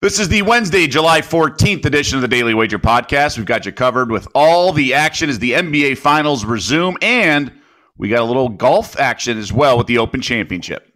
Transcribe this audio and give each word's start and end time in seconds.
This 0.00 0.20
is 0.20 0.28
the 0.28 0.42
Wednesday, 0.42 0.86
July 0.86 1.22
14th 1.22 1.84
edition 1.84 2.18
of 2.18 2.22
the 2.22 2.28
Daily 2.28 2.54
Wager 2.54 2.78
Podcast. 2.78 3.36
We've 3.36 3.44
got 3.44 3.66
you 3.66 3.72
covered 3.72 4.12
with 4.12 4.28
all 4.32 4.72
the 4.72 4.94
action 4.94 5.28
as 5.28 5.40
the 5.40 5.54
NBA 5.54 5.98
Finals 5.98 6.44
resume, 6.44 6.94
and 7.02 7.50
we 7.96 8.08
got 8.08 8.20
a 8.20 8.24
little 8.24 8.48
golf 8.48 8.96
action 9.00 9.36
as 9.36 9.52
well 9.52 9.76
with 9.76 9.88
the 9.88 9.98
Open 9.98 10.20
Championship. 10.20 10.88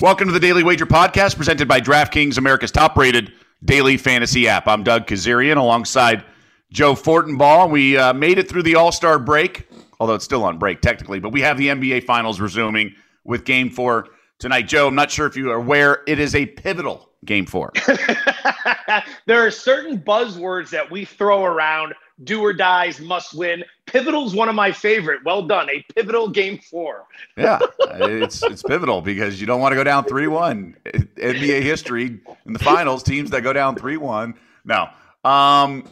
Welcome 0.00 0.28
to 0.28 0.32
the 0.32 0.38
Daily 0.40 0.62
Wager 0.62 0.86
Podcast, 0.86 1.36
presented 1.36 1.66
by 1.66 1.80
DraftKings, 1.80 2.38
America's 2.38 2.70
top 2.70 2.96
rated 2.96 3.32
daily 3.64 3.96
fantasy 3.96 4.46
app. 4.46 4.68
I'm 4.68 4.84
Doug 4.84 5.08
Kezirian 5.08 5.56
alongside 5.56 6.24
Joe 6.72 6.94
Fortenbaugh. 6.94 7.68
We 7.68 7.96
uh, 7.96 8.12
made 8.12 8.38
it 8.38 8.48
through 8.48 8.62
the 8.62 8.76
All 8.76 8.92
Star 8.92 9.18
break, 9.18 9.68
although 9.98 10.14
it's 10.14 10.24
still 10.24 10.44
on 10.44 10.58
break 10.58 10.80
technically, 10.80 11.18
but 11.18 11.32
we 11.32 11.40
have 11.40 11.58
the 11.58 11.66
NBA 11.66 12.04
Finals 12.04 12.38
resuming 12.38 12.94
with 13.24 13.44
game 13.44 13.70
four 13.70 14.08
tonight. 14.38 14.68
Joe, 14.68 14.88
I'm 14.88 14.94
not 14.94 15.10
sure 15.10 15.26
if 15.26 15.36
you 15.36 15.50
are 15.50 15.56
aware, 15.56 16.02
it 16.06 16.18
is 16.18 16.34
a 16.34 16.46
pivotal 16.46 17.10
game 17.24 17.46
four. 17.46 17.72
there 19.26 19.46
are 19.46 19.50
certain 19.50 19.98
buzzwords 19.98 20.70
that 20.70 20.90
we 20.90 21.04
throw 21.04 21.44
around 21.44 21.94
do 22.24 22.42
or 22.42 22.52
dies, 22.52 23.00
must 23.00 23.34
win. 23.34 23.64
Pivotal 23.86 24.26
is 24.26 24.34
one 24.34 24.48
of 24.48 24.54
my 24.54 24.72
favorite. 24.72 25.20
Well 25.24 25.42
done. 25.42 25.68
A 25.70 25.84
pivotal 25.94 26.28
game 26.28 26.58
four. 26.58 27.06
yeah, 27.36 27.58
it's 27.80 28.42
it's 28.42 28.62
pivotal 28.62 29.00
because 29.00 29.40
you 29.40 29.46
don't 29.46 29.60
want 29.60 29.72
to 29.72 29.76
go 29.76 29.84
down 29.84 30.04
3 30.04 30.26
1. 30.26 30.76
NBA 30.84 31.62
history 31.62 32.20
in 32.46 32.52
the 32.52 32.58
finals, 32.58 33.02
teams 33.02 33.30
that 33.30 33.42
go 33.42 33.52
down 33.52 33.76
3 33.76 33.96
1. 33.96 34.34
No. 34.64 34.88
Um, 35.24 35.84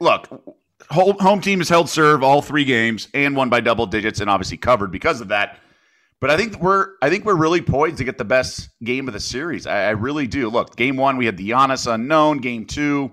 look, 0.00 0.28
home 0.90 1.40
team 1.40 1.58
has 1.60 1.68
held 1.68 1.88
serve 1.88 2.22
all 2.22 2.42
three 2.42 2.64
games 2.64 3.08
and 3.14 3.36
won 3.36 3.48
by 3.48 3.60
double 3.60 3.86
digits 3.86 4.20
and 4.20 4.28
obviously 4.28 4.56
covered 4.56 4.90
because 4.90 5.20
of 5.20 5.28
that. 5.28 5.58
But 6.22 6.30
I 6.30 6.36
think 6.36 6.60
we're 6.60 6.90
I 7.02 7.10
think 7.10 7.24
we're 7.24 7.34
really 7.34 7.60
poised 7.60 7.96
to 7.98 8.04
get 8.04 8.16
the 8.16 8.24
best 8.24 8.68
game 8.84 9.08
of 9.08 9.12
the 9.12 9.18
series. 9.18 9.66
I, 9.66 9.86
I 9.86 9.90
really 9.90 10.28
do. 10.28 10.48
Look, 10.48 10.76
game 10.76 10.96
one 10.96 11.16
we 11.16 11.26
had 11.26 11.36
the 11.36 11.50
Giannis 11.50 11.92
unknown. 11.92 12.38
Game 12.38 12.64
two, 12.64 13.10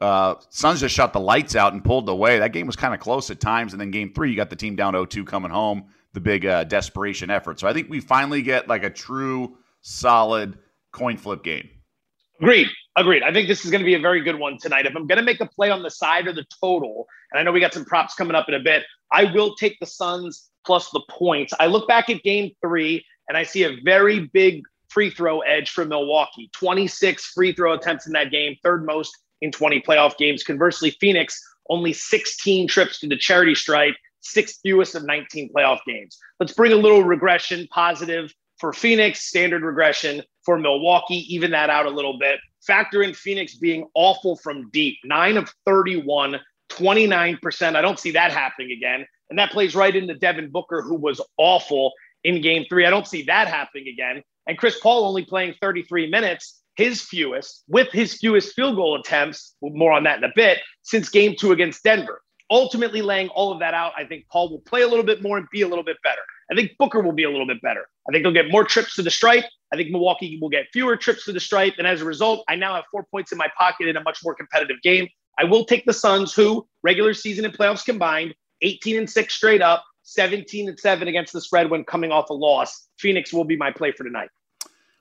uh, 0.00 0.36
Suns 0.48 0.80
just 0.80 0.94
shot 0.94 1.12
the 1.12 1.20
lights 1.20 1.56
out 1.56 1.74
and 1.74 1.84
pulled 1.84 2.08
away. 2.08 2.38
That 2.38 2.54
game 2.54 2.66
was 2.66 2.74
kind 2.74 2.94
of 2.94 3.00
close 3.00 3.30
at 3.30 3.38
times. 3.38 3.74
And 3.74 3.80
then 3.80 3.90
game 3.90 4.14
three, 4.14 4.30
you 4.30 4.36
got 4.36 4.48
the 4.48 4.56
team 4.56 4.76
down 4.76 4.94
0-2 4.94 5.26
coming 5.26 5.50
home. 5.50 5.88
The 6.14 6.20
big 6.20 6.46
uh, 6.46 6.64
desperation 6.64 7.28
effort. 7.28 7.60
So 7.60 7.68
I 7.68 7.74
think 7.74 7.90
we 7.90 8.00
finally 8.00 8.40
get 8.40 8.66
like 8.66 8.82
a 8.82 8.88
true 8.88 9.58
solid 9.82 10.56
coin 10.90 11.18
flip 11.18 11.44
game. 11.44 11.68
Agreed. 12.40 12.68
Agreed. 12.96 13.24
I 13.24 13.32
think 13.32 13.48
this 13.48 13.66
is 13.66 13.70
going 13.70 13.82
to 13.82 13.84
be 13.84 13.94
a 13.94 14.00
very 14.00 14.22
good 14.22 14.38
one 14.38 14.56
tonight. 14.56 14.86
If 14.86 14.96
I'm 14.96 15.06
going 15.06 15.18
to 15.18 15.24
make 15.24 15.42
a 15.42 15.46
play 15.46 15.68
on 15.68 15.82
the 15.82 15.90
side 15.90 16.26
or 16.26 16.32
the 16.32 16.46
total, 16.62 17.06
and 17.30 17.38
I 17.38 17.42
know 17.42 17.52
we 17.52 17.60
got 17.60 17.74
some 17.74 17.84
props 17.84 18.14
coming 18.14 18.34
up 18.34 18.48
in 18.48 18.54
a 18.54 18.60
bit, 18.60 18.84
I 19.12 19.32
will 19.32 19.54
take 19.54 19.78
the 19.80 19.86
Suns 19.86 20.50
plus 20.64 20.90
the 20.90 21.02
points. 21.08 21.52
I 21.58 21.66
look 21.66 21.88
back 21.88 22.10
at 22.10 22.22
game 22.22 22.52
three 22.60 23.04
and 23.28 23.36
I 23.36 23.42
see 23.42 23.64
a 23.64 23.76
very 23.82 24.20
big 24.20 24.62
free 24.88 25.10
throw 25.10 25.40
edge 25.40 25.70
for 25.70 25.84
Milwaukee 25.84 26.50
26 26.54 27.26
free 27.26 27.52
throw 27.52 27.74
attempts 27.74 28.06
in 28.06 28.12
that 28.14 28.30
game, 28.30 28.56
third 28.62 28.84
most 28.84 29.16
in 29.40 29.52
20 29.52 29.80
playoff 29.82 30.16
games. 30.16 30.42
Conversely, 30.42 30.90
Phoenix 31.00 31.40
only 31.70 31.92
16 31.92 32.68
trips 32.68 32.98
to 33.00 33.06
the 33.06 33.16
charity 33.16 33.54
stripe, 33.54 33.94
sixth 34.20 34.60
fewest 34.62 34.94
of 34.94 35.04
19 35.04 35.50
playoff 35.54 35.80
games. 35.86 36.18
Let's 36.40 36.54
bring 36.54 36.72
a 36.72 36.76
little 36.76 37.02
regression 37.02 37.68
positive 37.70 38.32
for 38.58 38.72
Phoenix, 38.72 39.20
standard 39.28 39.62
regression 39.62 40.22
for 40.44 40.58
Milwaukee, 40.58 41.26
even 41.32 41.50
that 41.52 41.70
out 41.70 41.86
a 41.86 41.90
little 41.90 42.18
bit. 42.18 42.40
Factor 42.66 43.02
in 43.02 43.14
Phoenix 43.14 43.54
being 43.54 43.86
awful 43.94 44.36
from 44.36 44.70
deep, 44.70 44.96
nine 45.04 45.36
of 45.36 45.52
31, 45.64 46.40
29%. 46.70 47.76
I 47.76 47.80
don't 47.80 47.98
see 47.98 48.12
that 48.12 48.32
happening 48.32 48.72
again. 48.72 49.06
And 49.30 49.38
that 49.38 49.50
plays 49.50 49.74
right 49.74 49.94
into 49.94 50.14
Devin 50.14 50.50
Booker, 50.50 50.82
who 50.82 50.94
was 50.94 51.20
awful 51.36 51.92
in 52.24 52.40
game 52.40 52.64
three. 52.68 52.86
I 52.86 52.90
don't 52.90 53.06
see 53.06 53.22
that 53.24 53.48
happening 53.48 53.88
again. 53.88 54.22
And 54.46 54.56
Chris 54.56 54.78
Paul 54.80 55.04
only 55.04 55.24
playing 55.24 55.54
33 55.60 56.10
minutes, 56.10 56.60
his 56.76 57.02
fewest, 57.02 57.64
with 57.68 57.90
his 57.92 58.14
fewest 58.14 58.54
field 58.54 58.76
goal 58.76 58.98
attempts, 58.98 59.54
more 59.62 59.92
on 59.92 60.04
that 60.04 60.18
in 60.18 60.24
a 60.24 60.32
bit, 60.34 60.58
since 60.82 61.08
game 61.08 61.34
two 61.38 61.52
against 61.52 61.82
Denver. 61.82 62.22
Ultimately, 62.50 63.02
laying 63.02 63.28
all 63.28 63.52
of 63.52 63.58
that 63.58 63.74
out, 63.74 63.92
I 63.96 64.04
think 64.04 64.24
Paul 64.32 64.50
will 64.50 64.60
play 64.60 64.80
a 64.80 64.88
little 64.88 65.04
bit 65.04 65.22
more 65.22 65.36
and 65.36 65.46
be 65.52 65.60
a 65.60 65.68
little 65.68 65.84
bit 65.84 65.98
better. 66.02 66.22
I 66.50 66.54
think 66.54 66.72
Booker 66.78 67.00
will 67.00 67.12
be 67.12 67.24
a 67.24 67.30
little 67.30 67.46
bit 67.46 67.60
better. 67.60 67.86
I 68.08 68.12
think 68.12 68.24
they'll 68.24 68.32
get 68.32 68.50
more 68.50 68.64
trips 68.64 68.94
to 68.94 69.02
the 69.02 69.10
stripe. 69.10 69.44
I 69.70 69.76
think 69.76 69.90
Milwaukee 69.90 70.38
will 70.40 70.48
get 70.48 70.66
fewer 70.72 70.96
trips 70.96 71.26
to 71.26 71.32
the 71.32 71.40
stripe. 71.40 71.74
And 71.76 71.86
as 71.86 72.00
a 72.00 72.06
result, 72.06 72.44
I 72.48 72.56
now 72.56 72.74
have 72.74 72.84
four 72.90 73.04
points 73.10 73.32
in 73.32 73.38
my 73.38 73.48
pocket 73.58 73.86
in 73.88 73.98
a 73.98 74.02
much 74.02 74.20
more 74.24 74.34
competitive 74.34 74.80
game. 74.82 75.08
I 75.38 75.44
will 75.44 75.64
take 75.64 75.86
the 75.86 75.92
Suns, 75.92 76.34
who 76.34 76.66
regular 76.82 77.14
season 77.14 77.44
and 77.44 77.56
playoffs 77.56 77.84
combined 77.84 78.34
18 78.62 78.98
and 78.98 79.10
6 79.10 79.34
straight 79.34 79.62
up, 79.62 79.84
17 80.02 80.68
and 80.68 80.78
7 80.78 81.06
against 81.06 81.32
the 81.32 81.40
spread 81.40 81.70
when 81.70 81.84
coming 81.84 82.10
off 82.10 82.30
a 82.30 82.34
loss. 82.34 82.88
Phoenix 82.98 83.32
will 83.32 83.44
be 83.44 83.56
my 83.56 83.70
play 83.70 83.92
for 83.92 84.04
tonight. 84.04 84.30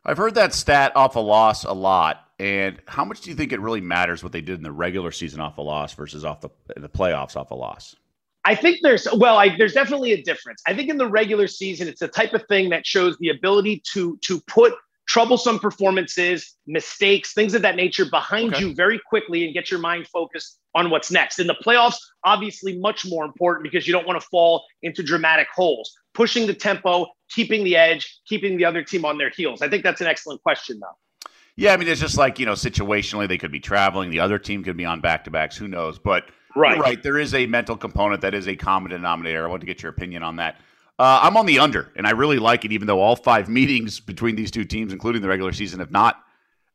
I've 0.05 0.17
heard 0.17 0.35
that 0.35 0.53
stat 0.53 0.93
off 0.95 1.15
a 1.15 1.19
loss 1.19 1.65
a 1.65 1.73
lot. 1.73 2.27
And 2.39 2.79
how 2.87 3.03
much 3.03 3.21
do 3.21 3.29
you 3.29 3.35
think 3.35 3.51
it 3.51 3.59
really 3.59 3.81
matters 3.81 4.23
what 4.23 4.31
they 4.31 4.41
did 4.41 4.57
in 4.57 4.63
the 4.63 4.71
regular 4.71 5.11
season 5.11 5.41
off 5.41 5.57
a 5.57 5.61
loss 5.61 5.93
versus 5.93 6.23
off 6.23 6.39
the 6.39 6.49
the 6.75 6.87
playoffs 6.87 7.35
off 7.35 7.49
a 7.51 7.55
loss? 7.55 7.95
I 8.45 8.53
think 8.53 8.79
there's 8.83 9.07
well, 9.11 9.37
I, 9.37 9.57
there's 9.57 9.73
definitely 9.73 10.13
a 10.13 10.21
difference. 10.21 10.61
I 10.67 10.75
think 10.75 10.89
in 10.89 10.97
the 10.97 11.07
regular 11.07 11.47
season, 11.47 11.87
it's 11.87 11.99
the 11.99 12.07
type 12.07 12.33
of 12.33 12.45
thing 12.47 12.69
that 12.69 12.85
shows 12.85 13.17
the 13.17 13.29
ability 13.29 13.81
to 13.93 14.17
to 14.21 14.39
put 14.41 14.73
troublesome 15.07 15.57
performances, 15.57 16.55
mistakes, 16.67 17.33
things 17.33 17.53
of 17.53 17.61
that 17.61 17.75
nature 17.75 18.05
behind 18.05 18.53
okay. 18.53 18.65
you 18.65 18.75
very 18.75 18.99
quickly 19.09 19.45
and 19.45 19.53
get 19.53 19.71
your 19.71 19.79
mind 19.79 20.05
focused 20.07 20.59
on 20.75 20.89
what's 20.89 21.09
next. 21.09 21.39
In 21.39 21.47
the 21.47 21.55
playoffs, 21.65 21.97
obviously 22.25 22.77
much 22.77 23.05
more 23.05 23.25
important 23.25 23.63
because 23.63 23.87
you 23.87 23.93
don't 23.93 24.05
want 24.05 24.19
to 24.21 24.27
fall 24.27 24.63
into 24.83 25.01
dramatic 25.01 25.47
holes. 25.55 25.91
Pushing 26.13 26.45
the 26.45 26.53
tempo, 26.53 27.07
keeping 27.29 27.63
the 27.63 27.75
edge, 27.75 28.19
keeping 28.27 28.57
the 28.57 28.65
other 28.65 28.83
team 28.83 29.05
on 29.05 29.17
their 29.17 29.29
heels. 29.29 29.61
I 29.61 29.69
think 29.69 29.83
that's 29.83 30.01
an 30.01 30.07
excellent 30.07 30.43
question, 30.43 30.79
though. 30.79 31.31
Yeah, 31.55 31.73
I 31.73 31.77
mean, 31.77 31.87
it's 31.87 32.01
just 32.01 32.17
like, 32.17 32.37
you 32.37 32.45
know, 32.45 32.53
situationally, 32.53 33.27
they 33.27 33.37
could 33.37 33.51
be 33.51 33.59
traveling. 33.59 34.11
The 34.11 34.19
other 34.19 34.37
team 34.37 34.63
could 34.63 34.77
be 34.77 34.85
on 34.85 35.01
back 35.01 35.23
to 35.23 35.31
backs. 35.31 35.57
Who 35.57 35.67
knows? 35.67 35.97
But 35.97 36.25
right. 36.55 36.77
right. 36.77 37.01
There 37.01 37.17
is 37.17 37.33
a 37.33 37.47
mental 37.47 37.75
component 37.75 38.21
that 38.21 38.35
is 38.35 38.47
a 38.47 38.55
common 38.55 38.91
denominator. 38.91 39.45
I 39.45 39.49
want 39.49 39.61
to 39.61 39.65
get 39.65 39.81
your 39.81 39.89
opinion 39.89 40.21
on 40.21 40.35
that. 40.35 40.59
Uh, 40.99 41.19
I'm 41.23 41.37
on 41.37 41.45
the 41.45 41.59
under, 41.59 41.91
and 41.95 42.07
I 42.07 42.11
really 42.11 42.39
like 42.39 42.65
it, 42.65 42.71
even 42.71 42.87
though 42.87 42.99
all 42.99 43.15
five 43.15 43.49
meetings 43.59 43.99
between 43.99 44.35
these 44.35 44.51
two 44.51 44.65
teams, 44.65 44.93
including 44.93 45.21
the 45.21 45.27
regular 45.27 45.53
season, 45.53 45.79
have 45.79 45.91
not 45.91 46.23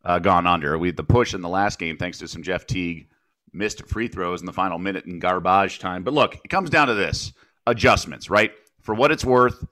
uh, 0.04 0.18
gone 0.18 0.46
under. 0.46 0.78
We 0.78 0.88
had 0.88 0.96
the 0.96 1.04
push 1.04 1.34
in 1.34 1.42
the 1.42 1.48
last 1.48 1.78
game 1.78 1.96
thanks 1.96 2.18
to 2.18 2.28
some 2.28 2.42
Jeff 2.42 2.66
Teague 2.66 3.08
missed 3.52 3.86
free 3.86 4.08
throws 4.08 4.40
in 4.40 4.46
the 4.46 4.52
final 4.52 4.78
minute 4.78 5.04
in 5.04 5.18
garbage 5.18 5.78
time. 5.78 6.04
But 6.04 6.14
look, 6.14 6.36
it 6.36 6.48
comes 6.48 6.70
down 6.70 6.88
to 6.88 6.94
this 6.94 7.32
adjustments, 7.66 8.30
right? 8.30 8.52
For 8.80 8.94
what 8.94 9.12
it's 9.12 9.24
worth, 9.24 9.64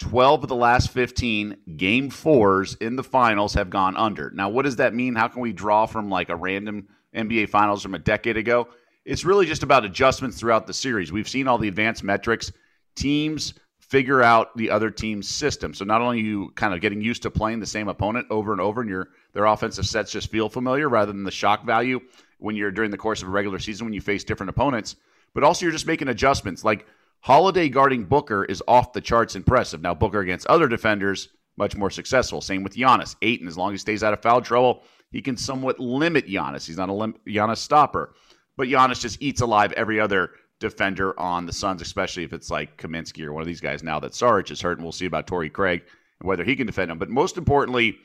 12 0.00 0.44
of 0.44 0.48
the 0.48 0.56
last 0.56 0.90
15 0.90 1.56
game 1.76 2.10
fours 2.10 2.74
in 2.76 2.96
the 2.96 3.04
finals 3.04 3.54
have 3.54 3.70
gone 3.70 3.96
under. 3.96 4.30
Now, 4.30 4.48
what 4.48 4.64
does 4.64 4.76
that 4.76 4.94
mean? 4.94 5.14
How 5.14 5.28
can 5.28 5.42
we 5.42 5.52
draw 5.52 5.86
from 5.86 6.10
like 6.10 6.28
a 6.28 6.36
random 6.36 6.88
NBA 7.14 7.50
finals 7.50 7.82
from 7.82 7.94
a 7.94 7.98
decade 7.98 8.36
ago? 8.36 8.68
It's 9.04 9.24
really 9.24 9.46
just 9.46 9.62
about 9.62 9.84
adjustments 9.84 10.38
throughout 10.38 10.66
the 10.66 10.74
series. 10.74 11.12
We've 11.12 11.28
seen 11.28 11.48
all 11.48 11.58
the 11.58 11.68
advanced 11.68 12.02
metrics. 12.02 12.52
Teams 12.96 13.54
figure 13.90 14.22
out 14.22 14.56
the 14.56 14.70
other 14.70 14.88
team's 14.88 15.28
system. 15.28 15.74
So 15.74 15.84
not 15.84 16.00
only 16.00 16.20
you 16.20 16.52
kind 16.54 16.72
of 16.72 16.80
getting 16.80 17.00
used 17.00 17.22
to 17.22 17.30
playing 17.30 17.58
the 17.58 17.66
same 17.66 17.88
opponent 17.88 18.28
over 18.30 18.52
and 18.52 18.60
over, 18.60 18.82
and 18.82 18.88
your 18.88 19.08
their 19.32 19.46
offensive 19.46 19.84
sets 19.84 20.12
just 20.12 20.30
feel 20.30 20.48
familiar 20.48 20.88
rather 20.88 21.12
than 21.12 21.24
the 21.24 21.30
shock 21.32 21.66
value 21.66 22.00
when 22.38 22.54
you're 22.54 22.70
during 22.70 22.92
the 22.92 22.96
course 22.96 23.20
of 23.20 23.26
a 23.26 23.32
regular 23.32 23.58
season 23.58 23.86
when 23.86 23.92
you 23.92 24.00
face 24.00 24.22
different 24.22 24.48
opponents, 24.50 24.94
but 25.34 25.42
also 25.42 25.64
you're 25.64 25.72
just 25.72 25.88
making 25.88 26.06
adjustments. 26.08 26.64
Like 26.64 26.86
Holiday 27.18 27.68
guarding 27.68 28.04
Booker 28.04 28.44
is 28.44 28.62
off 28.68 28.92
the 28.92 29.00
charts 29.00 29.34
impressive. 29.34 29.82
Now 29.82 29.92
Booker 29.92 30.20
against 30.20 30.46
other 30.46 30.68
defenders 30.68 31.28
much 31.56 31.76
more 31.76 31.90
successful. 31.90 32.40
Same 32.40 32.62
with 32.62 32.76
Giannis. 32.76 33.16
Ayton, 33.22 33.48
as 33.48 33.58
long 33.58 33.74
as 33.74 33.80
he 33.80 33.82
stays 33.82 34.04
out 34.04 34.12
of 34.12 34.22
foul 34.22 34.40
trouble, 34.40 34.84
he 35.10 35.20
can 35.20 35.36
somewhat 35.36 35.80
limit 35.80 36.28
Giannis. 36.28 36.64
He's 36.64 36.76
not 36.76 36.88
a 36.88 36.92
lim- 36.92 37.16
Giannis 37.26 37.58
stopper, 37.58 38.14
but 38.56 38.68
Giannis 38.68 39.00
just 39.00 39.20
eats 39.20 39.40
alive 39.40 39.72
every 39.72 39.98
other 39.98 40.30
defender 40.60 41.18
on 41.18 41.46
the 41.46 41.52
Suns, 41.52 41.82
especially 41.82 42.22
if 42.22 42.32
it's 42.32 42.50
like 42.50 42.76
Kaminsky 42.76 43.24
or 43.24 43.32
one 43.32 43.40
of 43.40 43.46
these 43.46 43.60
guys 43.60 43.82
now 43.82 43.98
that 43.98 44.12
Saric 44.12 44.50
is 44.50 44.60
hurt, 44.60 44.78
and 44.78 44.84
we'll 44.84 44.92
see 44.92 45.06
about 45.06 45.26
Torrey 45.26 45.50
Craig 45.50 45.82
and 46.20 46.28
whether 46.28 46.44
he 46.44 46.54
can 46.54 46.66
defend 46.66 46.90
him. 46.90 46.98
But 46.98 47.08
most 47.08 47.36
importantly, 47.36 47.98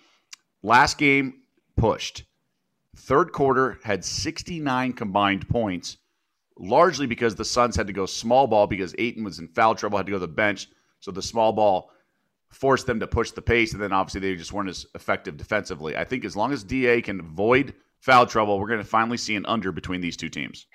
last 0.63 0.97
game 0.97 1.41
pushed. 1.77 2.23
Third 2.95 3.33
quarter 3.33 3.77
had 3.83 4.05
69 4.05 4.93
combined 4.93 5.47
points, 5.49 5.97
largely 6.57 7.05
because 7.05 7.35
the 7.35 7.45
Suns 7.45 7.75
had 7.75 7.87
to 7.87 7.93
go 7.93 8.05
small 8.05 8.47
ball 8.47 8.67
because 8.67 8.95
Ayton 8.97 9.23
was 9.23 9.39
in 9.39 9.49
foul 9.49 9.75
trouble, 9.75 9.97
had 9.97 10.05
to 10.05 10.13
go 10.13 10.17
to 10.17 10.25
the 10.25 10.27
bench. 10.27 10.67
So 11.01 11.11
the 11.11 11.21
small 11.21 11.51
ball 11.51 11.91
forced 12.49 12.87
them 12.87 13.01
to 13.01 13.07
push 13.07 13.31
the 13.31 13.41
pace, 13.41 13.73
and 13.73 13.81
then 13.81 13.91
obviously 13.91 14.21
they 14.21 14.35
just 14.35 14.53
weren't 14.53 14.69
as 14.69 14.85
effective 14.95 15.35
defensively. 15.35 15.97
I 15.97 16.05
think 16.05 16.23
as 16.23 16.37
long 16.37 16.53
as 16.53 16.63
DA 16.63 17.01
can 17.01 17.19
avoid 17.19 17.73
foul 17.99 18.25
trouble, 18.25 18.59
we're 18.59 18.67
going 18.67 18.79
to 18.79 18.85
finally 18.85 19.17
see 19.17 19.35
an 19.35 19.45
under 19.45 19.73
between 19.73 19.99
these 19.99 20.15
two 20.15 20.29
teams. 20.29 20.67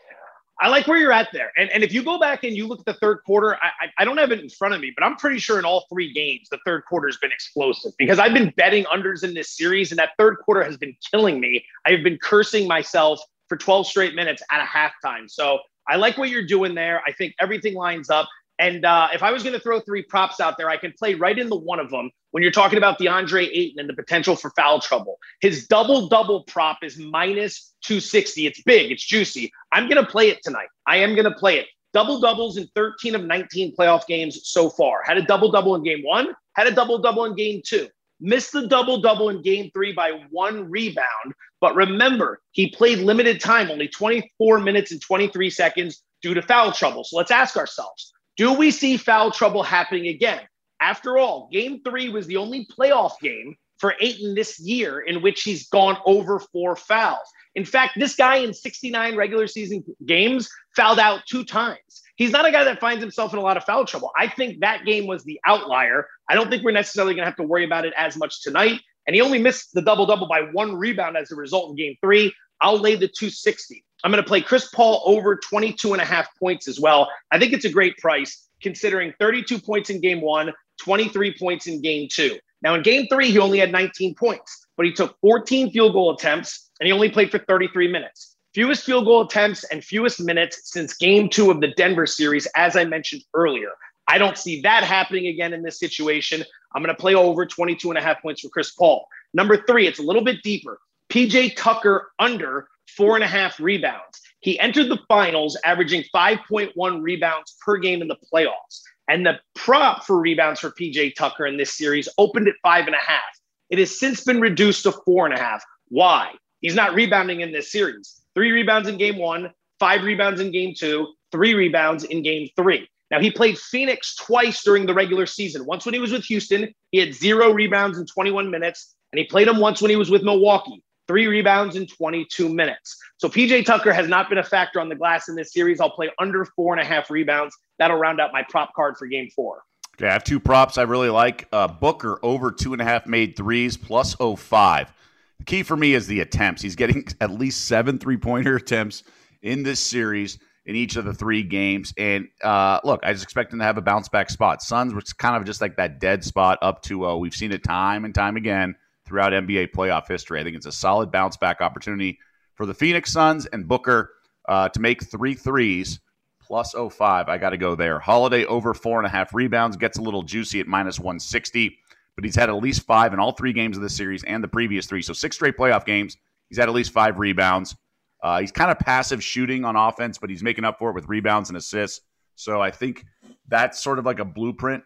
I 0.61 0.69
like 0.69 0.87
where 0.87 0.99
you're 0.99 1.13
at 1.13 1.29
there. 1.33 1.53
And, 1.57 1.71
and 1.71 1.83
if 1.83 1.93
you 1.93 2.03
go 2.03 2.19
back 2.19 2.45
and 2.45 2.55
you 2.55 2.67
look 2.67 2.81
at 2.81 2.85
the 2.85 2.95
third 2.95 3.21
quarter, 3.25 3.57
I, 3.63 3.71
I 3.99 4.05
don't 4.05 4.19
have 4.19 4.31
it 4.31 4.41
in 4.41 4.51
front 4.51 4.75
of 4.75 4.81
me, 4.81 4.93
but 4.95 5.05
I'm 5.05 5.17
pretty 5.17 5.39
sure 5.39 5.59
in 5.59 5.65
all 5.65 5.87
three 5.91 6.13
games, 6.13 6.49
the 6.51 6.59
third 6.67 6.85
quarter 6.85 7.09
has 7.09 7.17
been 7.17 7.33
explosive 7.33 7.93
because 7.97 8.19
I've 8.19 8.35
been 8.35 8.53
betting 8.57 8.85
unders 8.85 9.25
in 9.25 9.33
this 9.33 9.57
series, 9.57 9.91
and 9.91 9.99
that 9.99 10.11
third 10.19 10.37
quarter 10.45 10.63
has 10.63 10.77
been 10.77 10.95
killing 11.11 11.41
me. 11.41 11.65
I 11.87 11.93
have 11.93 12.03
been 12.03 12.19
cursing 12.19 12.69
myself 12.69 13.21
for 13.49 13.57
12 13.57 13.87
straight 13.87 14.15
minutes 14.15 14.43
at 14.51 14.61
a 14.61 14.67
halftime. 14.67 15.31
So 15.31 15.59
I 15.89 15.97
like 15.97 16.19
what 16.19 16.29
you're 16.29 16.47
doing 16.47 16.75
there. 16.75 17.03
I 17.07 17.13
think 17.13 17.35
everything 17.41 17.75
lines 17.75 18.11
up. 18.11 18.29
And 18.61 18.85
uh, 18.85 19.09
if 19.15 19.23
I 19.23 19.33
was 19.33 19.43
going 19.43 19.55
to 19.55 19.59
throw 19.59 19.81
three 19.81 20.03
props 20.03 20.39
out 20.39 20.59
there, 20.59 20.69
I 20.69 20.77
can 20.77 20.93
play 20.93 21.15
right 21.15 21.37
in 21.37 21.49
the 21.49 21.57
one 21.57 21.81
of 21.81 21.91
them 21.91 22.11
when 22.33 22.43
you're 22.43 22.53
talking 22.53 22.77
about 22.77 22.99
DeAndre 22.99 23.49
Ayton 23.51 23.81
and 23.81 23.89
the 23.89 23.95
potential 23.95 24.37
for 24.37 24.51
foul 24.51 24.81
trouble. 24.81 25.17
His 25.41 25.67
double 25.67 26.09
double 26.09 26.45
prop 26.45 26.77
is 26.83 26.99
minus 26.99 27.73
260. 27.85 28.47
It's 28.47 28.63
big, 28.63 28.93
it's 28.93 29.03
juicy. 29.03 29.51
I'm 29.73 29.89
going 29.89 30.05
to 30.05 30.09
play 30.09 30.29
it 30.29 30.41
tonight. 30.45 30.69
I 30.87 30.99
am 30.99 31.15
going 31.15 31.25
to 31.25 31.35
play 31.35 31.59
it. 31.59 31.69
Double 31.95 32.21
doubles 32.21 32.59
in 32.59 32.69
13 32.75 33.15
of 33.15 33.25
19 33.25 33.75
playoff 33.75 34.07
games 34.07 34.39
so 34.45 34.69
far. 34.69 35.03
Had 35.07 35.17
a 35.17 35.23
double 35.23 35.51
double 35.51 35.75
in 35.75 35.83
game 35.83 36.03
one, 36.05 36.35
had 36.53 36.67
a 36.67 36.71
double 36.71 36.99
double 36.99 37.25
in 37.25 37.35
game 37.35 37.63
two. 37.65 37.89
Missed 38.21 38.53
the 38.53 38.67
double 38.69 39.01
double 39.01 39.31
in 39.31 39.41
game 39.41 39.71
three 39.73 39.95
by 39.95 40.21
one 40.31 40.71
rebound. 40.71 41.33
But 41.63 41.75
remember, 41.75 42.43
he 42.53 42.69
played 42.69 42.99
limited 42.99 43.41
time, 43.41 43.71
only 43.71 43.89
24 43.89 44.61
minutes 44.61 44.93
and 44.93 45.01
23 45.01 45.49
seconds 45.49 46.03
due 46.21 46.35
to 46.35 46.43
foul 46.43 46.73
trouble. 46.73 47.05
So 47.05 47.17
let's 47.17 47.31
ask 47.31 47.57
ourselves 47.57 48.13
do 48.37 48.53
we 48.53 48.71
see 48.71 48.97
foul 48.97 49.31
trouble 49.31 49.63
happening 49.63 50.09
again? 50.09 50.41
After 50.81 51.19
all, 51.19 51.49
game 51.53 51.83
three 51.85 52.09
was 52.09 52.27
the 52.27 52.37
only 52.37 52.67
playoff 52.67 53.13
game 53.21 53.57
for 53.79 53.95
Ayton 54.01 54.35
this 54.35 54.61
year 54.61 55.01
in 55.01 55.23
which 55.23 55.43
he's 55.43 55.69
gone 55.69 55.97
over 56.05 56.39
four 56.39 56.77
fouls. 56.77 57.27
In 57.55 57.65
fact, 57.65 57.99
this 57.99 58.15
guy 58.15 58.37
in 58.37 58.55
69 58.55 59.17
regular 59.17 59.47
season 59.47 59.85
games 60.07 60.49
fouled 60.77 60.99
out 60.99 61.23
two 61.27 61.45
times. 61.45 62.03
He's 62.17 62.31
not 62.31 62.47
a 62.47 62.53
guy 62.53 62.65
that 62.65 62.81
finds 62.81 63.03
himself 63.03 63.33
in 63.33 63.39
a 63.39 63.43
lot 63.43 63.57
of 63.57 63.65
foul 63.65 63.85
trouble. 63.87 64.11
I 64.17 64.29
think 64.29 64.61
that 64.61 64.85
game 64.85 65.07
was 65.07 65.25
the 65.25 65.41
outlier. 65.47 66.07
I 66.29 66.35
don't 66.35 66.51
think 66.51 66.63
we're 66.63 66.71
necessarily 66.71 67.15
going 67.15 67.25
to 67.25 67.31
have 67.31 67.37
to 67.37 67.43
worry 67.43 67.65
about 67.65 67.87
it 67.87 67.95
as 67.97 68.17
much 68.17 68.43
tonight. 68.43 68.81
And 69.07 69.17
he 69.17 69.23
only 69.23 69.39
missed 69.39 69.71
the 69.73 69.83
double 69.83 70.07
double 70.07 70.29
by 70.29 70.43
one 70.53 70.77
rebound 70.77 71.17
as 71.17 71.33
a 71.33 71.35
result 71.35 71.71
in 71.71 71.77
game 71.77 71.97
three. 72.01 72.33
I'll 72.61 72.79
lay 72.79 72.95
the 72.95 73.09
260. 73.09 73.85
I'm 74.03 74.11
going 74.11 74.23
to 74.23 74.27
play 74.27 74.41
Chris 74.41 74.69
Paul 74.69 75.03
over 75.05 75.37
22 75.37 75.93
and 75.93 76.01
a 76.01 76.05
half 76.05 76.29
points 76.39 76.69
as 76.69 76.81
well. 76.81 77.09
I 77.31 77.39
think 77.39 77.53
it's 77.53 77.65
a 77.65 77.71
great 77.71 77.97
price 77.99 78.49
considering 78.63 79.13
32 79.19 79.59
points 79.59 79.91
in 79.91 80.01
game 80.01 80.21
one, 80.21 80.53
23 80.83 81.37
points 81.39 81.67
in 81.67 81.81
game 81.81 82.09
two. 82.11 82.39
Now, 82.63 82.75
in 82.75 82.83
game 82.83 83.07
three, 83.11 83.31
he 83.31 83.39
only 83.39 83.59
had 83.59 83.73
19 83.73 84.15
points, 84.15 84.67
but 84.77 84.87
he 84.87 84.93
took 84.93 85.19
14 85.21 85.71
field 85.71 85.93
goal 85.93 86.15
attempts 86.15 86.71
and 86.79 86.87
he 86.87 86.93
only 86.93 87.11
played 87.11 87.31
for 87.31 87.39
33 87.39 87.89
minutes. 87.89 88.37
Fewest 88.55 88.85
field 88.85 89.05
goal 89.05 89.23
attempts 89.23 89.65
and 89.65 89.85
fewest 89.85 90.21
minutes 90.21 90.73
since 90.73 90.95
game 90.95 91.29
two 91.29 91.51
of 91.51 91.61
the 91.61 91.69
Denver 91.77 92.07
series, 92.07 92.47
as 92.57 92.77
I 92.77 92.85
mentioned 92.85 93.23
earlier. 93.33 93.71
I 94.09 94.19
don't 94.19 94.37
see 94.37 94.61
that 94.63 94.83
happening 94.83 95.29
again 95.29 95.53
in 95.53 95.63
this 95.63 95.79
situation. 95.79 96.45
I'm 96.75 96.83
going 96.83 96.95
to 96.95 97.01
play 97.01 97.15
over 97.15 97.47
22 97.47 97.91
and 97.91 97.99
a 97.99 98.03
half 98.03 98.21
points 98.21 98.41
for 98.41 98.49
Chris 98.49 98.73
Paul. 98.73 99.07
Number 99.33 99.57
three, 99.57 99.87
it's 99.87 100.01
a 100.01 100.03
little 100.03 100.25
bit 100.25 100.43
deeper. 100.43 100.81
PJ 101.11 101.55
Tucker 101.57 102.11
under 102.19 102.67
four 102.97 103.15
and 103.15 103.25
a 103.25 103.29
half 103.29 103.59
rebounds. 103.61 104.21
He 104.41 104.59
entered 104.59 104.89
the 104.89 104.99
finals 105.09 105.59
averaging 105.65 106.05
5.1 106.15 107.03
rebounds 107.03 107.57
per 107.65 107.77
game 107.77 108.03
in 108.03 108.09
the 108.09 108.17
playoffs. 108.33 108.81
And 109.09 109.27
the 109.27 109.39
prop 109.55 110.05
for 110.05 110.19
rebounds 110.19 110.61
for 110.61 110.71
PJ 110.71 111.15
Tucker 111.15 111.47
in 111.47 111.57
this 111.57 111.77
series 111.77 112.09
opened 112.17 112.49
at 112.49 112.55
five 112.63 112.87
and 112.87 112.95
a 112.95 113.05
half. 113.05 113.39
It 113.69 113.79
has 113.79 113.99
since 113.99 114.23
been 114.23 114.41
reduced 114.41 114.85
to 114.85 114.93
four 114.93 115.27
and 115.27 115.35
a 115.35 115.39
half. 115.39 115.63
Why? 115.89 116.33
He's 116.61 116.75
not 116.75 116.95
rebounding 116.95 117.41
in 117.41 117.53
this 117.53 117.71
series. 117.71 118.21
Three 118.35 118.53
rebounds 118.53 118.89
in 118.89 118.99
game 118.99 119.19
one, 119.19 119.51
five 119.79 120.05
rebounds 120.05 120.41
in 120.41 120.53
game 120.53 120.75
two, 120.77 121.09
three 121.33 121.55
rebounds 121.55 122.05
in 122.05 122.23
game 122.23 122.49
three. 122.57 122.89
Now, 123.11 123.21
he 123.21 123.31
played 123.31 123.59
Phoenix 123.59 124.15
twice 124.15 124.63
during 124.63 124.87
the 124.87 124.95
regular 124.95 125.27
season. 125.27 125.67
Once 125.67 125.85
when 125.85 125.95
he 125.95 126.01
was 126.01 126.13
with 126.13 126.25
Houston, 126.27 126.73
he 126.93 126.99
had 126.99 127.13
zero 127.13 127.53
rebounds 127.53 127.99
in 127.99 128.07
21 128.07 128.51
minutes. 128.51 128.95
And 129.13 129.19
he 129.19 129.25
played 129.25 129.49
him 129.49 129.59
once 129.59 129.83
when 129.83 129.91
he 129.91 129.97
was 129.97 130.11
with 130.11 130.23
Milwaukee 130.23 130.85
three 131.11 131.27
rebounds 131.27 131.75
in 131.75 131.89
22 131.89 132.49
minutes. 132.49 132.97
So 133.17 133.29
PJ 133.29 133.65
Tucker 133.65 133.93
has 133.93 134.07
not 134.07 134.29
been 134.29 134.39
a 134.39 134.45
factor 134.45 134.79
on 134.79 134.89
the 134.89 134.95
glass 134.95 135.29
in 135.29 135.35
this 135.35 135.53
series. 135.53 135.81
I'll 135.81 135.91
play 135.91 136.09
under 136.21 136.45
four 136.45 136.73
and 136.73 136.81
a 136.81 136.85
half 136.85 137.11
rebounds. 137.11 137.53
That'll 137.81 137.97
round 137.97 138.21
out 138.21 138.31
my 138.33 138.45
prop 138.49 138.73
card 138.77 138.95
for 138.97 139.09
game 139.09 139.29
four. 139.35 139.63
Okay, 139.97 140.07
I 140.07 140.13
have 140.13 140.23
two 140.23 140.39
props 140.39 140.79
I 140.79 140.83
really 140.83 141.09
like. 141.09 141.49
Uh, 141.51 141.67
Booker 141.67 142.21
over 142.23 142.53
two 142.53 142.75
and 142.75 142.81
a 142.81 142.85
half 142.85 143.09
made 143.09 143.37
threes 143.37 143.77
plus 143.77 144.15
05. 144.15 144.93
The 145.39 145.45
key 145.45 145.65
for 145.65 145.77
me 145.77 145.95
is 145.95 146.07
the 146.07 146.21
attempts. 146.21 146.63
He's 146.63 146.77
getting 146.77 147.05
at 147.21 147.33
least 147.33 147.67
seven 147.67 147.99
three 147.99 148.17
pointer 148.17 148.55
attempts 148.55 149.03
in 149.43 149.65
this 149.65 149.81
series 149.81 150.39
in 150.65 150.77
each 150.77 150.95
of 150.95 151.07
the 151.07 151.13
three 151.13 151.43
games. 151.43 151.93
And 151.99 152.29
uh, 152.45 152.79
look, 152.85 153.01
I 153.03 153.13
just 153.13 153.25
expect 153.25 153.53
him 153.53 153.59
to 153.59 153.65
have 153.65 153.79
a 153.79 153.83
bounce 153.83 154.09
back 154.09 154.31
spot. 154.31 154.63
Suns 154.63 154.95
was 154.95 155.13
kind 155.13 155.35
of 155.35 155.45
just 155.45 155.61
like 155.61 155.75
that 155.75 155.99
dead 155.99 156.23
spot 156.23 156.61
up 156.63 156.83
to, 156.83 157.05
uh, 157.05 157.17
we've 157.17 157.35
seen 157.35 157.51
it 157.51 157.65
time 157.65 158.05
and 158.05 158.15
time 158.15 158.37
again 158.37 158.77
throughout 159.11 159.33
NBA 159.33 159.73
playoff 159.73 160.07
history. 160.07 160.41
I 160.41 160.45
think 160.45 160.55
it's 160.55 160.67
a 160.67 160.73
solid 160.73 161.11
bounce 161.11 161.37
back 161.37 161.61
opportunity 161.61 162.21
for 162.55 162.65
the 162.65 162.73
Phoenix 162.73 163.13
Suns 163.13 163.45
and 163.47 163.67
Booker 163.67 164.13
uh, 164.49 164.69
to 164.69 164.81
make 164.81 165.03
three 165.03 165.35
threes 165.35 165.99
plus 166.41 166.77
05. 166.77 167.29
I 167.29 167.37
got 167.37 167.51
to 167.51 167.57
go 167.57 167.75
there. 167.75 167.99
Holiday 167.99 168.45
over 168.45 168.73
four 168.73 168.99
and 168.99 169.07
a 169.07 169.11
half 169.11 169.35
rebounds 169.35 169.77
gets 169.77 169.99
a 169.99 170.01
little 170.01 170.23
juicy 170.23 170.61
at 170.61 170.69
minus 170.69 171.01
160, 171.01 171.77
but 172.15 172.25
he's 172.25 172.37
had 172.37 172.49
at 172.51 172.55
least 172.55 172.83
five 172.83 173.13
in 173.13 173.19
all 173.19 173.33
three 173.33 173.53
games 173.53 173.77
of 173.77 173.83
the 173.83 173.91
series 173.91 174.23
and 174.23 174.45
the 174.45 174.49
previous 174.49 174.87
three. 174.87 175.03
So 175.03 175.13
six 175.13 175.35
straight 175.35 175.57
playoff 175.57 175.85
games. 175.85 176.17
He's 176.49 176.59
had 176.59 176.69
at 176.69 176.75
least 176.75 176.93
five 176.93 177.19
rebounds. 177.19 177.75
Uh, 178.23 178.41
he's 178.41 178.53
kind 178.53 178.71
of 178.71 178.79
passive 178.79 179.25
shooting 179.25 179.65
on 179.65 179.75
offense, 179.75 180.19
but 180.19 180.31
he's 180.31 180.45
making 180.45 180.65
up 180.65 180.79
for 180.79 180.91
it 180.91 180.95
with 180.95 181.09
rebounds 181.09 181.51
and 181.51 181.57
assists. 181.59 182.03
So 182.37 182.61
I 182.61 182.71
think 182.71 183.05
that's 183.49 183.83
sort 183.83 183.99
of 183.99 184.07
like 184.07 184.21
a 184.21 184.25
blueprint 184.25 184.85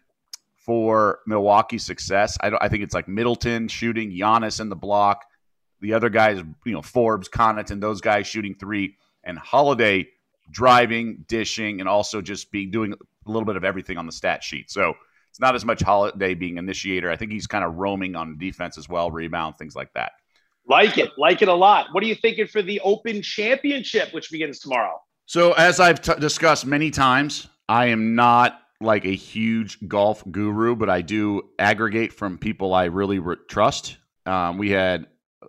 for 0.65 1.21
Milwaukee's 1.27 1.85
success. 1.85 2.37
I, 2.41 2.53
I 2.61 2.69
think 2.69 2.83
it's 2.83 2.95
like 2.95 3.07
Middleton 3.09 3.69
shooting, 3.69 4.11
Giannis 4.11 4.61
in 4.61 4.69
the 4.69 4.77
block, 4.77 5.25
the 5.81 5.93
other 5.93 6.09
guys, 6.09 6.43
you 6.65 6.73
know, 6.73 6.83
Forbes, 6.83 7.29
Connaughton, 7.29 7.81
those 7.81 8.01
guys 8.01 8.27
shooting 8.27 8.55
three, 8.55 8.97
and 9.25 9.39
Holiday 9.39 10.09
driving, 10.51 11.25
dishing, 11.29 11.81
and 11.81 11.89
also 11.89 12.21
just 12.21 12.51
being 12.51 12.71
doing 12.71 12.93
a 12.93 13.31
little 13.31 13.47
bit 13.47 13.57
of 13.57 13.65
everything 13.65 13.99
on 13.99 14.07
the 14.07 14.13
stat 14.13 14.43
sheet. 14.43 14.71
So 14.71 14.95
it's 15.31 15.41
not 15.41 15.55
as 15.55 15.65
much 15.65 15.83
Holiday 15.83 16.35
being 16.35 16.59
initiator. 16.59 17.11
I 17.11 17.17
think 17.17 17.33
he's 17.33 17.47
kind 17.47 17.65
of 17.65 17.75
roaming 17.77 18.17
on 18.17 18.39
defense 18.39 18.79
as 18.79 18.89
well, 18.89 19.11
rebound, 19.11 19.57
things 19.57 19.75
like 19.75 19.93
that. 19.95 20.13
Like 20.67 20.97
it, 20.97 21.11
like 21.19 21.43
it 21.43 21.49
a 21.49 21.55
lot. 21.55 21.89
What 21.93 22.03
are 22.03 22.07
you 22.07 22.15
thinking 22.15 22.47
for 22.47 22.63
the 22.63 22.81
Open 22.81 23.21
Championship, 23.21 24.15
which 24.15 24.31
begins 24.31 24.61
tomorrow? 24.61 25.01
So, 25.27 25.53
as 25.53 25.81
I've 25.81 26.01
t- 26.01 26.15
discussed 26.19 26.67
many 26.67 26.91
times, 26.91 27.49
I 27.69 27.87
am 27.87 28.15
not 28.15 28.61
like 28.85 29.05
a 29.05 29.15
huge 29.15 29.79
golf 29.89 30.23
guru, 30.31 30.77
but 30.77 30.89
I 30.89 31.03
do 31.03 31.43
aggregate 31.59 32.13
from 32.13 32.39
people 32.39 32.75
I 32.75 32.85
really 32.85 33.19
re- 33.19 33.37
trust. 33.49 33.99
Um, 34.27 34.59
we 34.59 34.71
had 34.71 35.07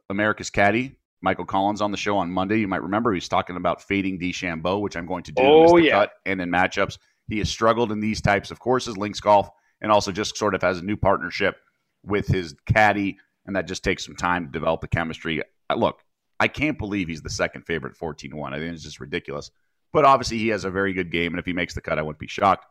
America's 0.09 0.49
Caddy, 0.49 0.97
Michael 1.21 1.45
Collins, 1.45 1.81
on 1.81 1.91
the 1.91 1.97
show 1.97 2.17
on 2.17 2.31
Monday. 2.31 2.59
You 2.59 2.67
might 2.67 2.83
remember 2.83 3.11
he 3.11 3.17
was 3.17 3.29
talking 3.29 3.55
about 3.55 3.81
fading 3.81 4.19
DeChambeau, 4.19 4.81
which 4.81 4.95
I'm 4.95 5.05
going 5.05 5.23
to 5.23 5.31
do 5.31 5.43
oh, 5.43 5.77
yeah. 5.77 5.91
Cut 5.91 6.11
and 6.25 6.41
in 6.41 6.49
matchups. 6.49 6.97
He 7.27 7.39
has 7.39 7.49
struggled 7.49 7.91
in 7.91 7.99
these 7.99 8.21
types 8.21 8.51
of 8.51 8.59
courses, 8.59 8.97
links 8.97 9.19
golf, 9.19 9.49
and 9.81 9.91
also 9.91 10.11
just 10.11 10.37
sort 10.37 10.55
of 10.55 10.61
has 10.61 10.79
a 10.79 10.83
new 10.83 10.97
partnership 10.97 11.57
with 12.03 12.27
his 12.27 12.55
caddy, 12.65 13.17
and 13.45 13.55
that 13.55 13.67
just 13.67 13.83
takes 13.83 14.05
some 14.05 14.15
time 14.15 14.45
to 14.45 14.51
develop 14.51 14.81
the 14.81 14.87
chemistry. 14.87 15.41
Look, 15.75 16.01
I 16.39 16.47
can't 16.47 16.77
believe 16.77 17.07
he's 17.07 17.21
the 17.21 17.29
second 17.29 17.63
favorite 17.63 17.95
14 17.95 18.35
1. 18.35 18.53
I 18.53 18.59
think 18.59 18.73
it's 18.73 18.83
just 18.83 18.99
ridiculous. 18.99 19.51
But 19.91 20.05
obviously, 20.05 20.37
he 20.37 20.49
has 20.49 20.65
a 20.65 20.69
very 20.69 20.93
good 20.93 21.11
game, 21.11 21.33
and 21.33 21.39
if 21.39 21.45
he 21.45 21.53
makes 21.53 21.73
the 21.73 21.81
cut, 21.81 21.97
I 21.97 22.01
wouldn't 22.01 22.19
be 22.19 22.27
shocked 22.27 22.65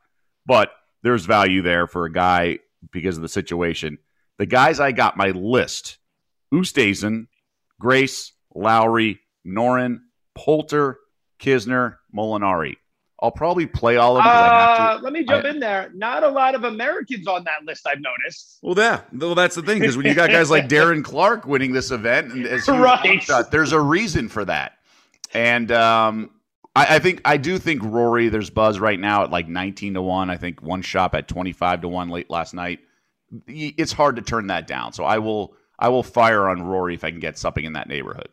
but 0.46 0.72
there's 1.02 1.26
value 1.26 1.62
there 1.62 1.86
for 1.86 2.06
a 2.06 2.12
guy 2.12 2.58
because 2.90 3.16
of 3.16 3.22
the 3.22 3.28
situation. 3.28 3.98
The 4.38 4.46
guys 4.46 4.80
I 4.80 4.92
got 4.92 5.16
my 5.16 5.30
list: 5.30 5.98
Oosthuizen, 6.52 7.26
Grace, 7.80 8.32
Lowry, 8.54 9.20
Noren, 9.46 10.00
Poulter, 10.34 10.98
Kisner, 11.38 11.96
Molinari. 12.14 12.76
I'll 13.24 13.30
probably 13.30 13.66
play 13.66 13.96
all 13.96 14.18
of 14.18 14.24
them. 14.24 14.32
Uh, 14.34 14.98
let 15.00 15.12
me 15.12 15.24
jump 15.24 15.46
I, 15.46 15.48
in 15.48 15.60
there. 15.60 15.90
Not 15.94 16.24
a 16.24 16.28
lot 16.28 16.54
of 16.54 16.64
Americans 16.64 17.26
on 17.26 17.44
that 17.44 17.64
list, 17.64 17.86
I've 17.86 18.00
noticed. 18.00 18.58
Well, 18.60 18.74
yeah, 18.76 19.00
well, 19.12 19.34
that's 19.34 19.54
the 19.54 19.62
thing 19.62 19.78
because 19.78 19.96
when 19.96 20.04
you 20.04 20.14
got 20.14 20.30
guys 20.30 20.50
like 20.50 20.68
Darren 20.68 21.02
Clarke 21.04 21.46
winning 21.46 21.72
this 21.72 21.90
event, 21.90 22.32
and 22.32 22.46
as 22.46 22.68
right. 22.68 23.22
Shot, 23.22 23.50
there's 23.50 23.72
a 23.72 23.80
reason 23.80 24.28
for 24.28 24.44
that. 24.44 24.78
And 25.32 25.72
um, 25.72 26.30
I, 26.74 26.96
I, 26.96 26.98
think 26.98 27.20
I 27.24 27.36
do 27.36 27.58
think 27.58 27.82
Rory. 27.84 28.28
There's 28.28 28.50
buzz 28.50 28.78
right 28.78 28.98
now 28.98 29.24
at 29.24 29.30
like 29.30 29.48
19 29.48 29.94
to 29.94 30.02
one. 30.02 30.30
I 30.30 30.36
think 30.36 30.62
one 30.62 30.82
shop 30.82 31.14
at 31.14 31.28
25 31.28 31.82
to 31.82 31.88
one 31.88 32.08
late 32.08 32.30
last 32.30 32.54
night. 32.54 32.80
It's 33.46 33.92
hard 33.92 34.16
to 34.16 34.22
turn 34.22 34.48
that 34.48 34.66
down. 34.66 34.92
So 34.92 35.04
I 35.04 35.18
will 35.18 35.54
I 35.78 35.88
will 35.88 36.02
fire 36.02 36.48
on 36.48 36.62
Rory 36.62 36.94
if 36.94 37.04
I 37.04 37.10
can 37.10 37.20
get 37.20 37.38
something 37.38 37.64
in 37.64 37.72
that 37.74 37.88
neighborhood. 37.88 38.28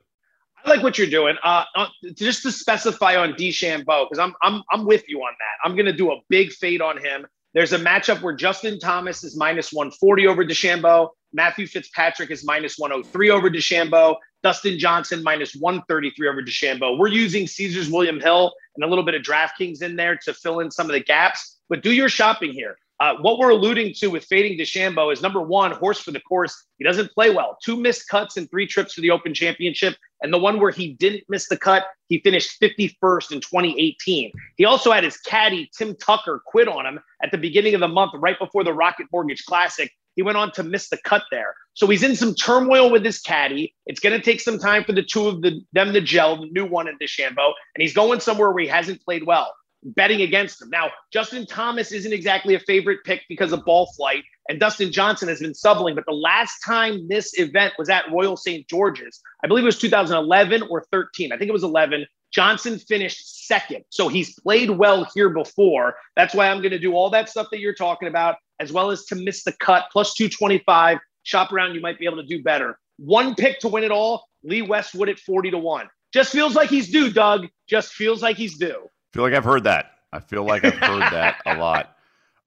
I 0.64 0.70
like 0.70 0.84
what 0.84 0.98
you're 0.98 1.08
doing. 1.08 1.38
Uh, 1.44 1.64
uh 1.76 1.88
just 2.16 2.44
to 2.44 2.52
specify 2.52 3.16
on 3.16 3.34
DeChambeau 3.34 4.08
because 4.10 4.20
I'm 4.20 4.36
I'm 4.42 4.62
I'm 4.72 4.86
with 4.86 5.08
you 5.08 5.20
on 5.20 5.34
that. 5.40 5.68
I'm 5.68 5.76
going 5.76 5.88
to 5.88 5.94
do 5.94 6.12
a 6.12 6.18
big 6.30 6.52
fade 6.52 6.82
on 6.82 6.98
him. 7.04 7.26
There's 7.54 7.74
a 7.74 7.80
matchup 7.80 8.22
where 8.22 8.36
Justin 8.36 8.80
Thomas 8.80 9.24
is 9.24 9.36
minus 9.36 9.74
140 9.74 10.28
over 10.28 10.46
DeChambeau. 10.46 11.10
Matthew 11.34 11.68
Fitzpatrick 11.68 12.32
is 12.32 12.46
minus 12.46 12.78
103 12.78 13.30
over 13.30 13.50
DeChambeau. 13.50 14.16
Dustin 14.44 14.80
Johnson 14.80 15.24
minus 15.24 15.56
133 15.56 16.28
over 16.28 16.42
DeChambeau. 16.42 16.98
We're 16.98 17.08
using 17.08 17.48
Caesars 17.48 17.90
William 17.90 18.20
Hill 18.20 18.54
and 18.76 18.84
a 18.84 18.88
little 18.88 19.04
bit 19.04 19.16
of 19.16 19.22
DraftKings 19.22 19.82
in 19.82 19.96
there 19.96 20.18
to 20.24 20.34
fill 20.34 20.60
in 20.60 20.72
some 20.72 20.88
of 20.88 20.94
the 20.94 21.00
gaps. 21.00 21.60
But 21.70 21.84
do 21.84 21.92
your 21.92 22.10
shopping 22.10 22.52
here. 22.52 22.78
Uh, 23.02 23.16
what 23.22 23.40
we're 23.40 23.50
alluding 23.50 23.92
to 23.96 24.08
with 24.08 24.24
fading 24.26 24.60
DeChambeau 24.60 25.12
is 25.12 25.24
number 25.24 25.42
one, 25.42 25.72
horse 25.72 26.00
for 26.00 26.12
the 26.12 26.20
course. 26.20 26.68
He 26.78 26.84
doesn't 26.84 27.12
play 27.14 27.32
well. 27.32 27.58
Two 27.64 27.76
missed 27.76 28.08
cuts 28.08 28.38
and 28.38 28.48
three 28.52 28.68
trips 28.68 28.94
to 28.94 29.02
the 29.02 29.10
Open 29.10 29.34
Championship. 29.34 29.96
And 30.22 30.32
the 30.32 30.38
one 30.38 30.60
where 30.60 30.70
he 30.70 30.94
didn't 30.94 31.24
miss 31.28 31.48
the 31.48 31.58
cut, 31.58 31.86
he 32.10 32.20
finished 32.20 32.62
51st 32.62 33.32
in 33.32 33.42
2018. 33.42 34.32
He 34.58 34.66
also 34.66 34.92
had 34.92 35.04
his 35.04 35.18
caddy, 35.18 35.68
Tim 35.76 35.96
Tucker, 35.96 36.44
quit 36.46 36.68
on 36.68 36.86
him 36.86 37.00
at 37.24 37.32
the 37.32 37.40
beginning 37.40 37.74
of 37.74 37.80
the 37.80 37.88
month, 37.88 38.12
right 38.14 38.38
before 38.38 38.64
the 38.64 38.74
Rocket 38.74 39.08
Mortgage 39.12 39.46
Classic. 39.46 39.92
He 40.16 40.22
went 40.22 40.38
on 40.38 40.52
to 40.54 40.64
miss 40.64 40.90
the 40.90 40.98
cut 40.98 41.24
there. 41.32 41.56
So 41.74 41.88
he's 41.88 42.04
in 42.04 42.16
some 42.16 42.36
turmoil 42.36 42.92
with 42.92 43.06
his 43.06 43.20
caddy. 43.20 43.74
It's 43.86 44.00
going 44.00 44.18
to 44.18 44.24
take 44.24 44.42
some 44.42 44.60
time 44.60 44.84
for 44.84 44.92
the 44.92 45.04
two 45.04 45.28
of 45.28 45.42
the, 45.42 45.62
them 45.74 45.94
to 45.94 46.02
gel, 46.02 46.42
the 46.42 46.48
new 46.52 46.66
one 46.66 46.88
and 46.88 47.00
DeChambeau. 47.00 47.54
And 47.76 47.82
he's 47.82 47.94
going 47.94 48.20
somewhere 48.20 48.52
where 48.52 48.64
he 48.64 48.70
hasn't 48.70 49.02
played 49.04 49.26
well 49.26 49.54
betting 49.84 50.22
against 50.22 50.62
him. 50.62 50.70
Now, 50.70 50.92
Justin 51.12 51.46
Thomas 51.46 51.92
isn't 51.92 52.14
exactly 52.14 52.56
a 52.56 52.60
favorite 52.60 53.00
pick 53.04 53.24
because 53.28 53.52
of 53.52 53.66
ball 53.66 53.92
flight, 53.98 54.24
and 54.50 54.60
Dustin 54.60 54.92
Johnson 54.92 55.28
has 55.28 55.40
been 55.40 55.54
subbling. 55.54 55.96
But 55.96 56.06
the 56.06 56.14
last 56.14 56.60
time 56.66 57.08
this 57.08 57.38
event 57.40 57.74
was 57.78 57.90
at 57.90 58.12
Royal 58.12 58.38
St. 58.38 58.68
George's, 58.68 59.22
I 59.44 59.48
believe 59.48 59.64
it 59.64 59.68
was 59.68 59.80
2011 59.80 60.64
or 60.70 60.86
13. 60.92 61.32
I 61.32 61.38
think 61.38 61.50
it 61.50 61.54
was 61.54 61.64
11. 61.64 62.06
Johnson 62.32 62.80
finished 62.80 63.46
second. 63.48 63.84
So 63.90 64.08
he's 64.08 64.40
played 64.40 64.70
well 64.70 65.06
here 65.14 65.30
before. 65.30 65.96
That's 66.16 66.34
why 66.34 66.48
I'm 66.48 66.60
going 66.60 66.72
to 66.72 66.80
do 66.80 66.94
all 66.94 67.10
that 67.10 67.28
stuff 67.28 67.48
that 67.52 67.60
you're 67.60 67.76
talking 67.76 68.08
about, 68.08 68.38
as 68.62 68.72
well 68.72 68.92
as 68.92 69.06
to 69.06 69.16
miss 69.16 69.44
the 69.44 69.52
cut, 69.54 69.86
plus 69.92 70.14
225. 70.14 71.00
Shop 71.24 71.52
around, 71.52 71.76
you 71.76 71.82
might 71.82 72.00
be 72.00 72.06
able 72.06 72.18
to 72.18 72.28
do 72.28 72.42
better. 72.42 72.78
One 72.98 73.36
pick 73.36 73.60
to 73.60 73.68
win 73.68 73.84
it 73.84 73.92
all, 73.92 74.26
Lee 74.44 74.62
Westwood 74.62 75.10
at 75.10 75.20
40 75.20 75.52
to 75.52 75.58
1. 75.58 75.90
Just 76.14 76.32
feels 76.32 76.56
like 76.56 76.70
he's 76.70 76.90
due, 76.90 77.12
Doug. 77.12 77.48
Just 77.68 77.94
feels 77.94 78.22
like 78.22 78.38
he's 78.38 78.58
due 78.58 78.88
feel 79.12 79.24
like 79.24 79.34
I've 79.34 79.44
heard 79.44 79.66
that. 79.66 79.92
I 80.14 80.20
feel 80.20 80.44
like 80.44 80.64
I've 80.66 80.74
heard 80.74 81.02
that 81.12 81.42
a 81.46 81.56
lot. 81.56 81.96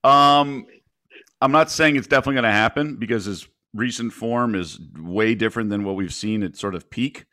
Um, 0.04 0.66
I'm 1.40 1.52
not 1.52 1.70
saying 1.70 1.96
it's 1.96 2.06
definitely 2.06 2.34
going 2.34 2.44
to 2.44 2.52
happen 2.52 2.96
because 2.96 3.24
his 3.24 3.48
recent 3.72 4.12
form 4.12 4.54
is 4.54 4.78
way 4.98 5.34
different 5.34 5.70
than 5.70 5.84
what 5.84 5.96
we've 5.96 6.12
seen 6.12 6.42
at 6.42 6.56
sort 6.56 6.74
of 6.74 6.90
peak. 6.90 7.24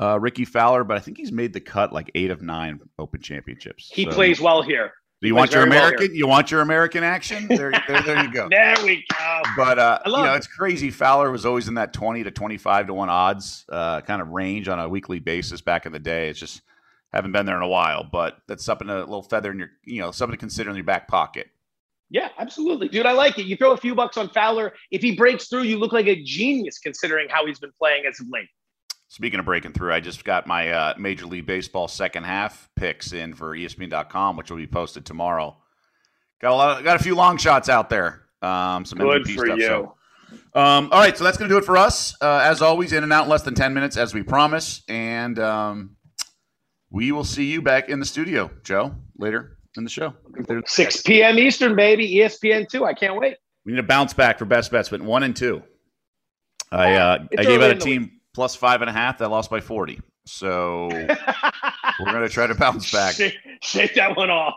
Uh, 0.00 0.18
Rickie 0.18 0.46
Fowler, 0.46 0.84
but 0.84 0.96
I 0.96 1.00
think 1.00 1.18
he's 1.18 1.30
made 1.30 1.52
the 1.52 1.60
cut 1.60 1.92
like 1.92 2.10
eight 2.14 2.30
of 2.30 2.40
nine 2.42 2.80
Open 2.98 3.20
Championships. 3.20 3.90
He 3.92 4.04
so, 4.04 4.10
plays 4.12 4.40
well 4.40 4.62
here. 4.62 4.92
Do 5.24 5.28
you 5.28 5.34
want 5.34 5.52
your 5.52 5.62
American? 5.62 6.08
Well 6.08 6.16
you 6.16 6.26
want 6.26 6.50
your 6.50 6.60
American 6.60 7.02
action? 7.02 7.48
There, 7.48 7.72
there, 7.88 8.02
there 8.02 8.22
you 8.22 8.30
go. 8.30 8.46
there 8.50 8.76
we 8.84 9.06
go. 9.10 9.40
But 9.56 9.78
uh, 9.78 9.98
you 10.04 10.12
know, 10.12 10.34
it. 10.34 10.36
it's 10.36 10.46
crazy. 10.46 10.90
Fowler 10.90 11.30
was 11.30 11.46
always 11.46 11.66
in 11.66 11.74
that 11.74 11.94
twenty 11.94 12.22
to 12.24 12.30
twenty-five 12.30 12.88
to 12.88 12.92
one 12.92 13.08
odds 13.08 13.64
uh, 13.70 14.02
kind 14.02 14.20
of 14.20 14.28
range 14.28 14.68
on 14.68 14.78
a 14.78 14.86
weekly 14.86 15.20
basis 15.20 15.62
back 15.62 15.86
in 15.86 15.92
the 15.92 15.98
day. 15.98 16.28
It's 16.28 16.38
just 16.38 16.60
haven't 17.10 17.32
been 17.32 17.46
there 17.46 17.56
in 17.56 17.62
a 17.62 17.68
while, 17.68 18.04
but 18.04 18.36
that's 18.48 18.66
something 18.66 18.90
a 18.90 18.98
little 18.98 19.22
feather 19.22 19.50
in 19.50 19.60
your, 19.60 19.70
you 19.84 20.02
know, 20.02 20.10
something 20.10 20.34
to 20.34 20.38
consider 20.38 20.68
in 20.68 20.76
your 20.76 20.84
back 20.84 21.08
pocket. 21.08 21.46
Yeah, 22.10 22.28
absolutely, 22.38 22.88
dude. 22.88 23.06
I 23.06 23.12
like 23.12 23.38
it. 23.38 23.46
You 23.46 23.56
throw 23.56 23.72
a 23.72 23.78
few 23.78 23.94
bucks 23.94 24.18
on 24.18 24.28
Fowler. 24.28 24.74
If 24.90 25.00
he 25.00 25.16
breaks 25.16 25.48
through, 25.48 25.62
you 25.62 25.78
look 25.78 25.94
like 25.94 26.06
a 26.06 26.22
genius 26.22 26.78
considering 26.78 27.28
how 27.30 27.46
he's 27.46 27.58
been 27.58 27.72
playing 27.78 28.04
as 28.04 28.20
of 28.20 28.26
late. 28.30 28.48
Speaking 29.14 29.38
of 29.38 29.46
breaking 29.46 29.74
through, 29.74 29.92
I 29.92 30.00
just 30.00 30.24
got 30.24 30.48
my 30.48 30.72
uh, 30.72 30.94
Major 30.98 31.26
League 31.26 31.46
Baseball 31.46 31.86
second 31.86 32.24
half 32.24 32.68
picks 32.74 33.12
in 33.12 33.32
for 33.32 33.56
ESPN.com, 33.56 34.36
which 34.36 34.50
will 34.50 34.56
be 34.56 34.66
posted 34.66 35.06
tomorrow. 35.06 35.56
Got 36.40 36.50
a 36.50 36.56
lot, 36.56 36.78
of, 36.78 36.84
got 36.84 36.96
a 36.96 36.98
few 36.98 37.14
long 37.14 37.36
shots 37.36 37.68
out 37.68 37.88
there. 37.88 38.24
Um, 38.42 38.84
some 38.84 38.98
Good 38.98 39.22
MVP 39.22 39.36
for 39.36 39.46
stuff. 39.46 39.58
You. 39.58 39.66
So, 39.66 39.94
um, 40.56 40.88
all 40.90 40.98
right, 40.98 41.16
so 41.16 41.22
that's 41.22 41.38
going 41.38 41.48
to 41.48 41.54
do 41.54 41.58
it 41.58 41.64
for 41.64 41.76
us. 41.76 42.16
Uh, 42.20 42.40
as 42.42 42.60
always, 42.60 42.92
in 42.92 43.04
and 43.04 43.12
out 43.12 43.26
in 43.26 43.30
less 43.30 43.42
than 43.42 43.54
ten 43.54 43.72
minutes, 43.72 43.96
as 43.96 44.14
we 44.14 44.24
promise. 44.24 44.82
And 44.88 45.38
um, 45.38 45.94
we 46.90 47.12
will 47.12 47.22
see 47.22 47.44
you 47.44 47.62
back 47.62 47.88
in 47.88 48.00
the 48.00 48.06
studio, 48.06 48.50
Joe, 48.64 48.96
later 49.16 49.58
in 49.76 49.84
the 49.84 49.90
show. 49.90 50.12
6 50.66 51.02
p.m. 51.02 51.38
Eastern, 51.38 51.76
baby. 51.76 52.16
ESPN 52.16 52.68
two. 52.68 52.84
I 52.84 52.94
can't 52.94 53.16
wait. 53.16 53.36
We 53.64 53.74
need 53.74 53.78
a 53.78 53.84
bounce 53.84 54.12
back 54.12 54.40
for 54.40 54.44
best 54.44 54.72
bets, 54.72 54.88
but 54.88 55.00
one 55.02 55.22
and 55.22 55.36
two. 55.36 55.62
I 56.72 56.94
uh, 56.94 57.24
I 57.38 57.44
gave 57.44 57.62
out 57.62 57.70
a 57.70 57.76
team 57.76 58.10
plus 58.34 58.54
five 58.54 58.82
and 58.82 58.90
a 58.90 58.92
half 58.92 59.18
that 59.18 59.30
lost 59.30 59.50
by 59.50 59.60
forty. 59.60 60.00
So 60.26 60.88
we're 62.00 62.12
gonna 62.12 62.28
try 62.28 62.46
to 62.46 62.54
bounce 62.54 62.90
back. 62.90 63.14
Shake, 63.14 63.36
shake 63.62 63.94
that 63.94 64.16
one 64.16 64.30
off. 64.30 64.54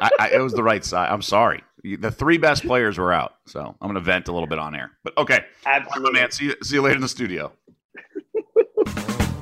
I, 0.00 0.10
I, 0.18 0.30
it 0.30 0.40
was 0.40 0.52
the 0.52 0.62
right 0.62 0.84
side. 0.84 1.10
I'm 1.10 1.22
sorry. 1.22 1.62
The 1.82 2.10
three 2.10 2.38
best 2.38 2.64
players 2.64 2.98
were 2.98 3.12
out, 3.12 3.34
so 3.46 3.74
I'm 3.80 3.88
gonna 3.88 4.00
vent 4.00 4.28
a 4.28 4.32
little 4.32 4.48
bit 4.48 4.58
on 4.58 4.74
air. 4.74 4.92
But 5.02 5.16
okay, 5.16 5.44
absolutely, 5.64 6.20
man. 6.20 6.30
See 6.30 6.54
see 6.62 6.76
you 6.76 6.82
later 6.82 6.96
in 6.96 7.02
the 7.02 7.08
studio. 7.08 7.52